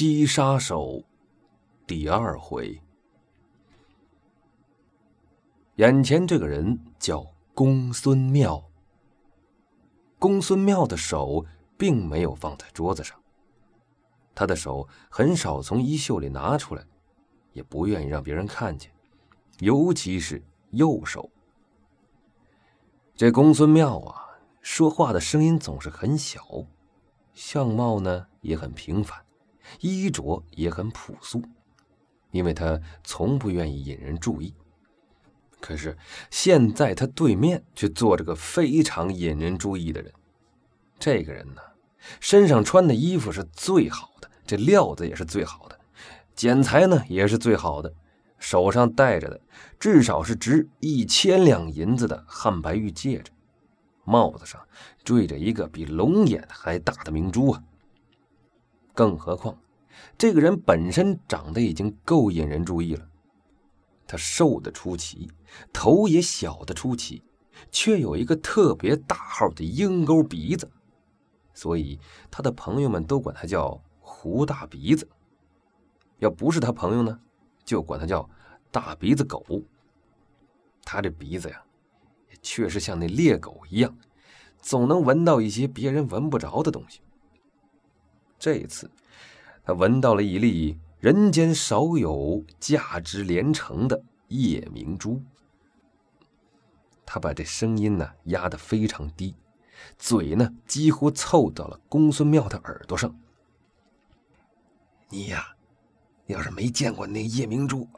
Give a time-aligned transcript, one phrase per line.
[0.00, 1.04] 七杀手
[1.86, 2.80] 第二回。
[5.76, 7.22] 眼前这个人叫
[7.52, 8.64] 公孙妙。
[10.18, 11.44] 公孙妙的手
[11.76, 13.20] 并没有放在桌子上，
[14.34, 16.82] 他的手很少从衣袖里拿出来，
[17.52, 18.90] 也不愿意让别人看见，
[19.58, 21.28] 尤其是右手。
[23.14, 24.24] 这公孙妙啊，
[24.62, 26.40] 说话的声音总是很小，
[27.34, 29.22] 相貌呢也很平凡，
[29.80, 31.42] 衣着也很朴素，
[32.30, 34.54] 因为他从不愿意引人注意。
[35.60, 35.96] 可是
[36.30, 40.10] 现在他对面却坐着个非常引人注意的人。
[40.98, 41.60] 这个人呢，
[42.18, 45.78] 身上穿的衣服是最好的，这料子也是最好的，
[46.34, 47.92] 剪裁呢也是最好的，
[48.38, 49.40] 手上戴着的
[49.78, 53.30] 至少是值一千两银子的汉白玉戒指，
[54.04, 54.60] 帽子上
[55.04, 57.62] 缀着一个比龙眼还大的明珠啊。
[59.00, 59.58] 更何况，
[60.18, 63.08] 这个人本身长得已经够引人注意了。
[64.06, 65.30] 他瘦的出奇，
[65.72, 67.22] 头也小的出奇，
[67.70, 70.70] 却有一个特别大号的鹰钩鼻子，
[71.54, 71.98] 所以
[72.30, 75.08] 他的朋友们都管他叫胡大鼻子。
[76.18, 77.18] 要不是他朋友呢，
[77.64, 78.28] 就管他叫
[78.70, 79.42] 大鼻子狗。
[80.84, 81.64] 他这鼻子呀，
[82.30, 83.96] 也确实像那猎狗一样，
[84.60, 87.00] 总能闻到一些别人闻不着的东西。
[88.40, 88.90] 这一次，
[89.62, 90.76] 他闻到了一粒。
[90.98, 95.18] 人间少有价值连城的夜明珠。
[97.06, 99.34] 他把这声音呢压得非常低，
[99.96, 103.18] 嘴呢几乎凑到了公孙妙的耳朵上。
[105.08, 105.56] 你呀，
[106.26, 107.88] 要是没见过那夜明珠，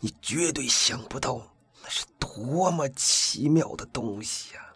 [0.00, 1.40] 你绝对想不到
[1.84, 4.74] 那是多么奇妙的东西呀！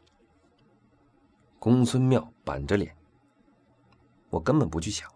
[1.58, 2.96] 公孙妙板着脸，
[4.32, 5.06] 我根本不去想。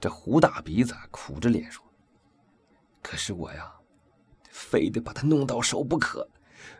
[0.00, 1.82] 这胡大鼻子苦着脸说
[3.00, 3.72] ：“可是我呀，
[4.50, 6.28] 非得把他弄到手不可，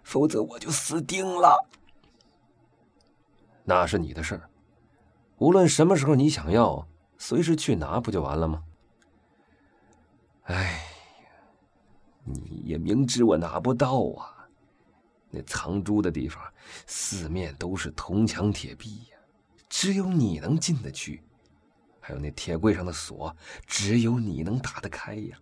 [0.03, 1.57] 否则我就死定了。”
[3.65, 4.51] 那是你的事儿，
[5.39, 6.87] 无论什么时候你想要，
[7.17, 8.65] 随时去拿不就完了吗？
[10.43, 11.31] 哎呀，
[12.25, 14.49] 你也明知我拿不到啊！
[15.31, 16.43] 那藏珠的地方
[16.87, 19.19] 四面都是铜墙铁壁呀，
[19.69, 21.23] 只有你能进得去。
[22.07, 23.37] 还有那铁柜上的锁，
[23.67, 25.37] 只有你能打得开呀！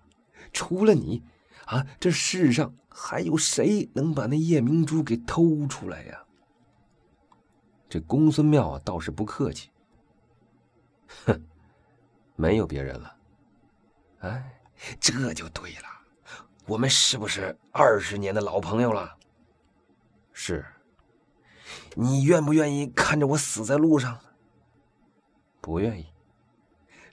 [0.50, 1.22] 除了你，
[1.66, 6.25] 啊，这世上还有谁能把那夜明珠给偷出来呀？
[7.86, 9.69] 这公孙妙啊，倒是不客气。
[11.26, 11.38] 哼，
[12.34, 13.14] 没有别人了。
[14.20, 14.58] 哎，
[14.98, 15.88] 这就对了，
[16.64, 19.14] 我们是不是二十年的老朋友了？
[20.32, 20.64] 是。
[21.94, 24.19] 你愿不愿意看着我死在路上？
[25.60, 26.06] 不愿意。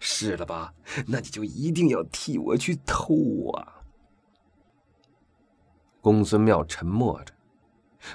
[0.03, 0.73] 是了吧？
[1.07, 3.83] 那你就一定要替我去偷啊！
[6.01, 7.31] 公孙妙沉默着，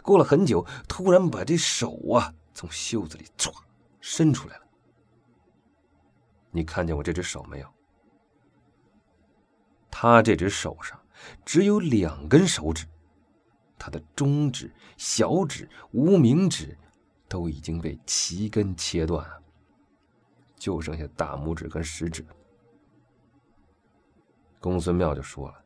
[0.03, 3.55] 过了很久，突然把这手啊从袖子里唰
[4.01, 4.65] 伸出来了。
[6.51, 7.69] 你看见我这只手没有？
[9.89, 11.01] 他这只手上
[11.45, 12.85] 只有两根手指，
[13.79, 16.77] 他的中指、小指、无名指
[17.29, 19.43] 都已经被齐根切断了。
[20.57, 22.25] 就剩下大拇指跟食指。
[24.59, 25.65] 公孙妙就说了：“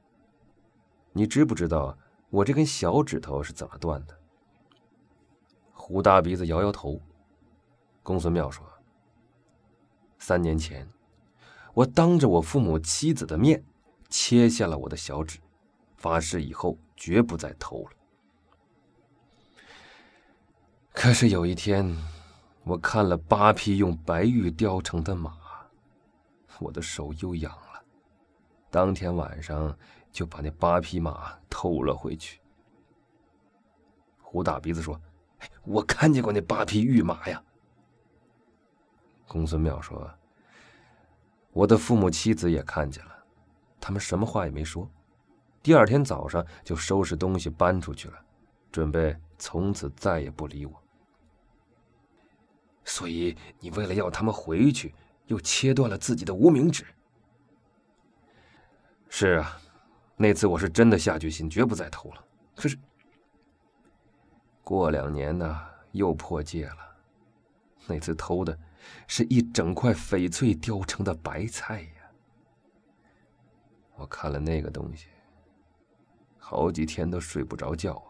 [1.12, 1.96] 你知不知道
[2.28, 4.16] 我这根小指头是怎么断的？”
[5.72, 7.00] 胡大鼻子摇摇头。
[8.02, 8.66] 公孙妙说
[10.18, 10.86] ：“三年前，
[11.72, 13.64] 我当着我父母妻子的面
[14.08, 15.38] 切下了我的小指，
[15.96, 17.90] 发誓以后绝不再偷了。
[20.92, 21.96] 可是有一天。”
[22.62, 25.34] 我看了八匹用白玉雕成的马，
[26.58, 27.82] 我的手又痒了。
[28.70, 29.76] 当天晚上
[30.12, 32.40] 就把那八匹马偷了回去。
[34.20, 35.00] 胡大鼻子说
[35.64, 37.42] ：“我看见过那八匹玉马呀。”
[39.26, 40.08] 公孙妙说
[41.52, 43.12] ：“我的父母妻子也看见了，
[43.80, 44.88] 他们什么话也没说。
[45.62, 48.14] 第二天早上就收拾东西搬出去了，
[48.70, 50.79] 准备从此再也不理我。”
[52.84, 54.94] 所以你为了要他们回去，
[55.26, 56.84] 又切断了自己的无名指。
[59.08, 59.60] 是啊，
[60.16, 62.24] 那次我是真的下决心，绝不再偷了。
[62.54, 62.78] 可是
[64.62, 65.60] 过两年呢，
[65.92, 66.76] 又破戒了。
[67.86, 68.56] 那次偷的
[69.06, 71.88] 是一整块翡翠雕成的白菜呀。
[73.96, 75.08] 我看了那个东西，
[76.38, 78.08] 好几天都睡不着觉啊。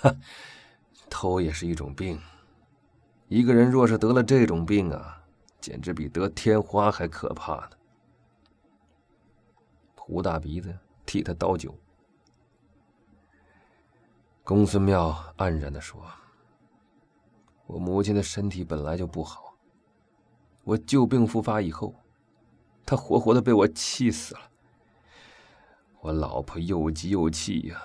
[0.00, 0.16] 哈，
[1.10, 2.18] 偷也是一种病。
[3.28, 5.22] 一个人若是得了这种病啊，
[5.60, 7.70] 简直比得天花还可怕呢。
[9.96, 10.76] 胡大鼻子
[11.06, 11.74] 替他倒酒。
[14.42, 16.04] 公孙庙黯然的说
[17.66, 19.54] ：“我母亲的身体本来就不好，
[20.62, 21.94] 我旧病复发以后，
[22.84, 24.40] 她活活的被我气死了。
[26.00, 27.82] 我老婆又急又气呀，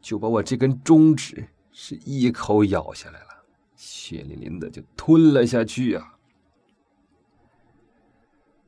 [0.00, 3.35] 就把我这根中指是一口咬下来了，
[3.76, 6.14] 血淋淋的就吞了下去呀。”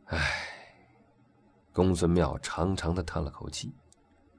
[0.07, 0.45] 唉。
[1.73, 3.73] 公孙庙长长的叹了口气，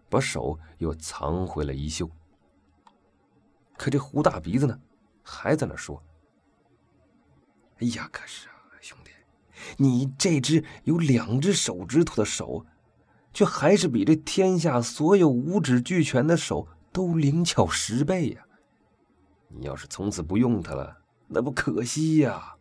[0.09, 2.09] 把手又藏回了衣袖。
[3.77, 4.77] 可这胡大鼻子呢，
[5.23, 6.03] 还在那说
[7.79, 9.11] ：“哎呀，可是啊，兄弟，
[9.77, 12.65] 你这只有两只手指头的手，
[13.33, 18.45] 却还是比这天下所有五指俱全的手都灵巧十倍呀！
[19.49, 20.97] 你要是从此不用它了，
[21.27, 22.55] 那不可惜呀！”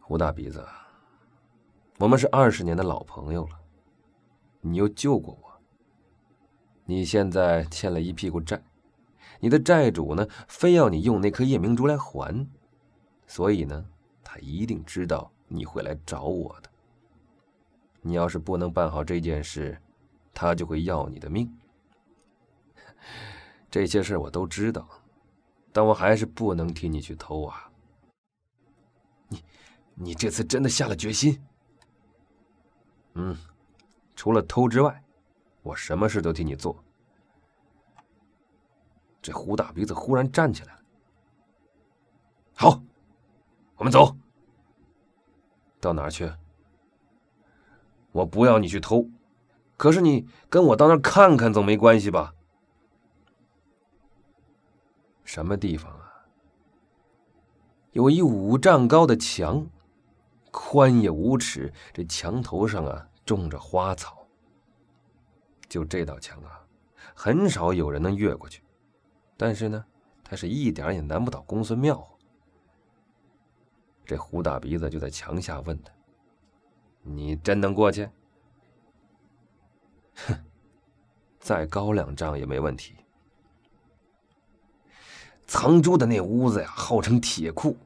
[0.00, 0.66] 胡大鼻子。
[1.98, 3.58] 我们是二十年的老朋友了，
[4.60, 5.60] 你又救过我。
[6.84, 8.62] 你现在欠了一屁股债，
[9.40, 12.48] 你的债主呢，非要你用那颗夜明珠来还，
[13.26, 13.84] 所以呢，
[14.22, 16.70] 他一定知道你会来找我的。
[18.00, 19.76] 你要是不能办好这件事，
[20.32, 21.52] 他就会要你的命。
[23.70, 24.88] 这些事我都知道，
[25.72, 27.70] 但我还是不能替你去偷啊。
[29.28, 29.44] 你，
[29.94, 31.42] 你这次真的下了决心？
[33.14, 33.36] 嗯，
[34.16, 35.02] 除了偷之外，
[35.62, 36.82] 我什么事都替你做。
[39.20, 40.80] 这胡大鼻子忽然站起来了。
[42.54, 42.82] 好，
[43.76, 44.16] 我们走。
[45.80, 46.32] 到哪儿去？
[48.12, 49.08] 我不要你去偷，
[49.76, 52.34] 可是你跟我到那儿看看总没关系吧？
[55.28, 56.24] 什么地方啊？
[57.92, 59.68] 有一五丈高的墙。
[60.50, 64.26] 宽也五尺，这墙头上啊种着花草。
[65.68, 66.66] 就这道墙啊，
[67.14, 68.62] 很少有人能越过去。
[69.36, 69.84] 但是呢，
[70.24, 72.02] 他是一点也难不倒公孙妙。
[74.06, 75.92] 这胡大鼻子就在墙下问他
[77.04, 78.08] ：“你真能过去
[80.26, 80.34] ？”“哼，
[81.38, 82.96] 再高两丈也没问题。”
[85.48, 87.76] 藏珠的那屋子呀，号称铁库。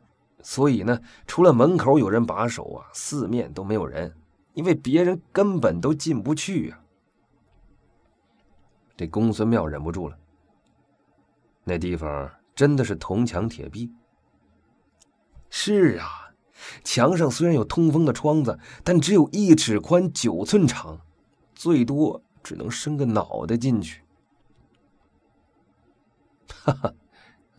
[0.42, 4.12] 所以呢，除了门口有人把守啊，四面都没有人，
[4.54, 6.80] 因为别人根本都进不去啊。
[8.96, 10.18] 这公孙庙忍不住了。
[11.62, 13.90] 那地方真的是铜墙铁壁。
[15.48, 16.32] 是啊，
[16.82, 21.00] 墙上虽然有通风的窗子，但只有一尺宽、九寸长，
[21.54, 24.02] 最多只能伸个脑袋进去。
[26.64, 26.92] 哈哈，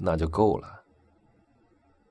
[0.04, 0.84] 那就够了。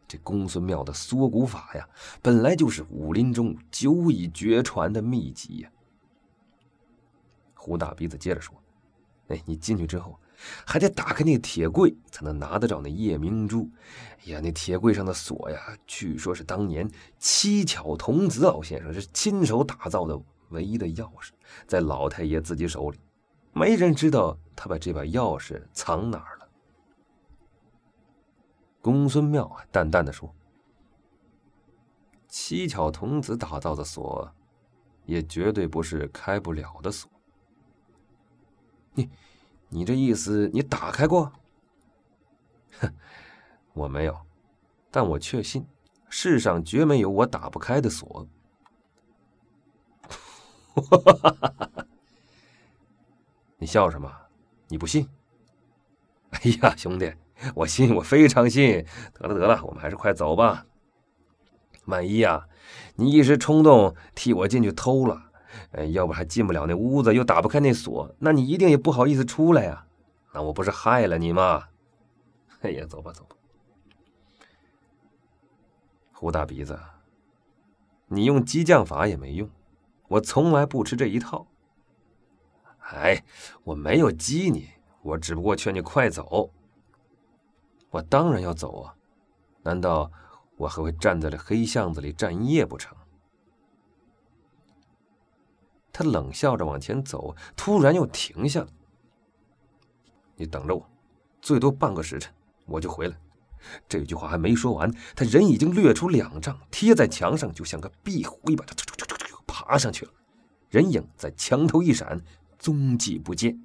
[0.08, 1.86] 这公孙庙的缩骨法呀，
[2.22, 5.70] 本来就是武林中久已绝传的秘籍呀。
[7.54, 8.54] 胡大鼻子接着说
[9.28, 10.18] ：“哎，你进去之后，
[10.66, 13.70] 还得打开那铁柜，才能拿得着那夜明珠。
[14.24, 20.18] 哎呀，那铁柜上的锁呀，据说是当年七巧童子老先生是亲手打造的
[20.48, 21.30] 唯一的钥匙，
[21.66, 22.98] 在老太爷自己手里，
[23.52, 26.31] 没人知道他把这把钥匙藏哪儿。”
[28.82, 30.34] 公孙妙淡淡的说
[32.26, 34.34] ：“七巧童子打造的锁，
[35.06, 37.08] 也绝对不是开不了的锁。
[38.94, 39.08] 你，
[39.68, 41.32] 你这意思，你打开过？
[42.80, 42.92] 哼，
[43.72, 44.20] 我没有，
[44.90, 45.64] 但我确信，
[46.08, 48.26] 世上绝没有我打不开的锁。
[53.58, 54.12] 你笑什么？
[54.66, 55.08] 你不信？
[56.30, 57.14] 哎呀，兄弟！”
[57.56, 58.84] 我信，我非常信。
[59.14, 60.66] 得了得了，我们还是快走吧。
[61.86, 62.46] 万一啊，
[62.94, 65.30] 你一时冲动替我进去偷了，
[65.72, 69.86] 哎，要不还进不了那屋子，又打不开那锁，那你一定也不好意思出来呀。
[70.32, 71.64] 那我不是害了你吗？
[72.60, 73.36] 哎呀，走吧走吧。
[76.12, 76.78] 胡大鼻子，
[78.06, 79.50] 你用激将法也没用，
[80.06, 81.48] 我从来不吃这一套。
[82.92, 83.24] 哎，
[83.64, 84.68] 我没有激你，
[85.02, 86.52] 我只不过劝你快走。
[87.92, 88.94] 我当然要走啊！
[89.62, 90.10] 难道
[90.56, 92.96] 我还会站在这黑巷子里站一夜不成？
[95.92, 98.68] 他冷笑着往前走，突然又停下了。
[100.36, 100.90] 你等着我，
[101.42, 102.32] 最多半个时辰，
[102.64, 103.16] 我就回来。
[103.86, 108.66] 这句话还没说完，他人已经掠出两丈，贴在墙上，就像个壁虎一般，
[109.46, 110.12] 爬上去了。
[110.70, 112.18] 人影在墙头一闪，
[112.58, 113.62] 踪迹不见。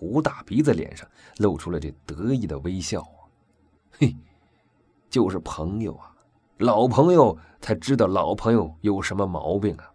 [0.00, 3.06] 胡大鼻子脸上露出了这得意的微笑，
[3.98, 4.16] 嘿，
[5.10, 6.16] 就是朋友啊，
[6.56, 9.92] 老朋友才知道老朋友有什么毛病啊。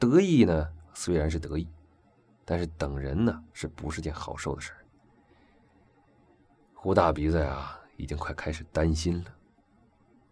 [0.00, 1.68] 得意呢，虽然是得意，
[2.44, 4.72] 但是等人呢，是不是件好受的事
[6.74, 9.32] 胡大鼻子呀，已经快开始担心了。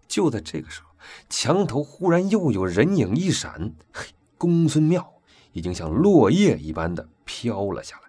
[0.08, 0.88] 就在这个时候，
[1.28, 5.21] 墙头忽然又有人影一闪，嘿，公孙庙
[5.52, 8.02] 已经像落叶一般的飘了下来。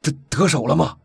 [0.00, 0.98] 得得手了吗？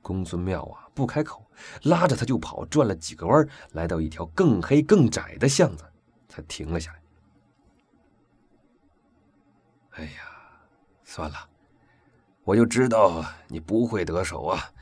[0.00, 1.46] 公孙庙啊，不开口，
[1.82, 5.84] 拉着他就跑，转了几个弯，来到一条更黑更窄的巷子，
[6.28, 7.00] 才停了下来。
[9.90, 10.22] 哎呀，
[11.04, 11.36] 算了，
[12.44, 14.72] 我就知道你不会得手啊！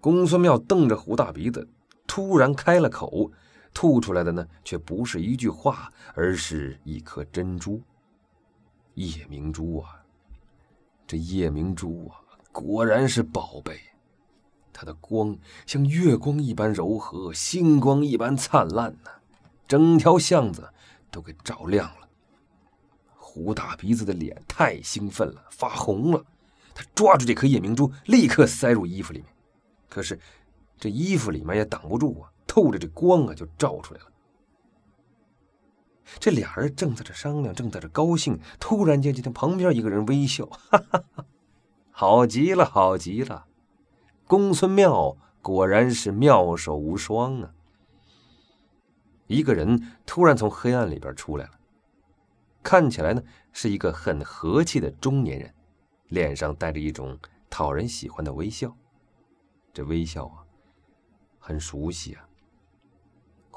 [0.00, 1.68] 公孙庙瞪着胡大鼻子，
[2.06, 3.30] 突然开了口，
[3.76, 7.82] 吐出来的呢，却不是一句话，而是一颗珍珠——
[8.96, 10.02] 夜明珠啊！
[11.06, 12.16] 这夜明珠啊！
[12.50, 13.78] 果然是宝贝，
[14.72, 19.10] 它的光像月光一般柔和，星光一般灿烂呢，
[19.68, 20.66] 整条巷子
[21.10, 22.08] 都给照亮了。
[23.14, 26.24] 胡大鼻子的脸太兴奋了，发红了。
[26.74, 29.28] 他抓住这颗夜明珠，立刻塞入衣服里面。
[29.86, 30.18] 可是
[30.78, 34.06] 这衣服里面也挡不住啊，透着这光啊，就照出来了。
[36.18, 41.26] 这俩人正在这商量，正在这高兴，突然间就听旁边一个人微笑，哈哈哈。
[41.90, 43.44] 好极了，好极了！
[44.26, 47.52] 公孙妙果然是妙手无双啊！
[49.26, 51.60] 一个人突然从黑暗里边出来了，
[52.62, 53.22] 看起来呢
[53.52, 55.54] 是一个很和气的中年人，
[56.08, 57.18] 脸上带着一种
[57.50, 58.74] 讨人喜欢的微笑。
[59.74, 60.40] 这微笑啊，
[61.38, 62.26] 很熟悉啊！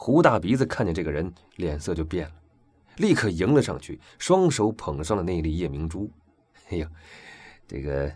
[0.01, 2.35] 胡大鼻子看见这个人，脸色就变了，
[2.97, 6.09] 立刻迎了上去，双手捧上了那粒夜明珠。
[6.69, 6.89] 哎呀，
[7.67, 8.09] 这个。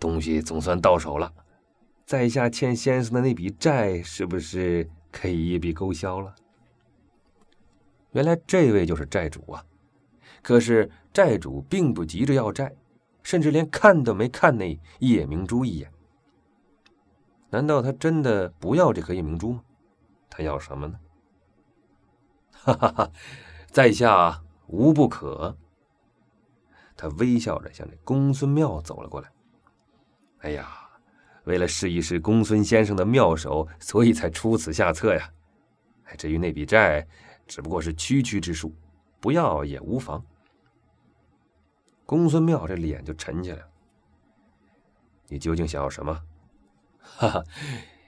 [0.00, 1.32] 东西总算到手了，
[2.06, 6.32] 在下欠先生的那笔债是不是可以一笔勾销了？
[8.12, 9.64] 原来这位就是债主啊！
[10.40, 12.76] 可是债主并不急着要债，
[13.24, 15.90] 甚至连看都没看那夜明珠一眼。
[17.50, 19.64] 难道他真的不要这颗夜明珠吗？
[20.30, 20.96] 他要什么呢？
[22.68, 23.12] 哈哈哈，
[23.70, 25.56] 在下无不可。
[26.94, 29.30] 他微笑着向那公孙庙走了过来。
[30.40, 30.68] 哎呀，
[31.44, 35.30] 为了试一试公孙先生的妙手，所以才出此下策呀。
[36.18, 37.06] 至于那笔债，
[37.46, 38.74] 只不过是区区之数，
[39.18, 40.22] 不要也无妨。
[42.04, 43.68] 公孙妙这脸就沉下来了。
[45.28, 46.22] 你究竟想要什么？
[47.00, 47.44] 哈哈，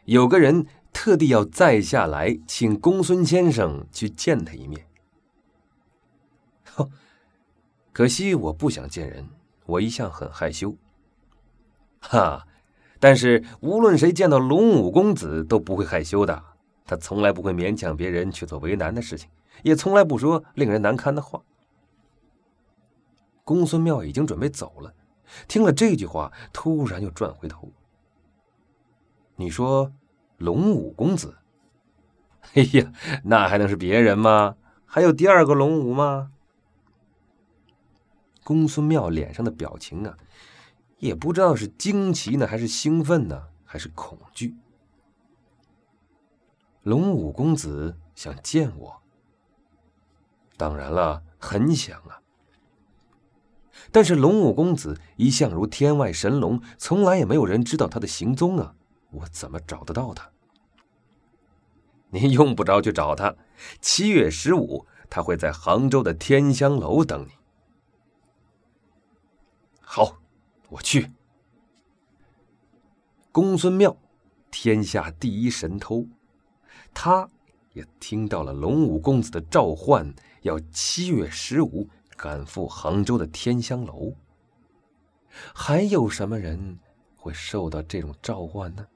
[0.05, 4.87] 有个人特地要在下来，请公孙先生去见他一面。
[7.93, 9.29] 可惜我不想见人，
[9.67, 10.75] 我一向很害羞。
[12.01, 12.47] 哈，
[12.99, 16.43] 但是无论谁见到龙武公子都不会害羞的，
[16.85, 19.29] 他从来不会勉强别人去做为难的事情，
[19.63, 21.43] 也从来不说令人难堪的话。
[23.45, 24.95] 公孙妙已经准备走了，
[25.49, 27.69] 听了这句话，突然又转回头。
[29.37, 29.93] 你说，
[30.41, 31.37] 龙武公子？
[32.55, 32.93] 哎呀，
[33.23, 34.57] 那还能是别人吗？
[34.87, 36.33] 还有第二个龙武吗？
[38.43, 40.17] 公孙妙脸上的表情啊。
[40.99, 44.55] 也不知道是惊奇呢，还是兴奋呢，还是恐惧。
[46.83, 49.03] 龙武公子想见我，
[50.57, 52.21] 当然了，很想啊。
[53.93, 58.75] 但是龙武公子一向如天外神龙，从来也没有人知道他的行踪啊，
[59.11, 60.30] 我怎么找得到他？
[62.11, 63.35] 您用不着去找他，
[63.81, 67.33] 七月十五他会在杭州的天香楼等你。
[69.81, 70.17] 好。
[70.73, 71.11] 我去，
[73.33, 73.97] 公孙妙，
[74.49, 76.07] 天下第一神偷，
[76.95, 77.29] 他
[77.73, 84.15] 也听到了龙武公子的召唤，要七月十五赶赴杭州的天香楼。
[85.53, 86.79] 还有什么人
[87.17, 88.87] 会受到这种召唤呢？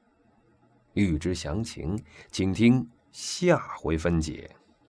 [0.93, 4.51] 欲知详情，请听下回分解。